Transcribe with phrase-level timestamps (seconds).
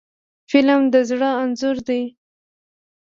[0.49, 2.03] فلم د زړه انځور دی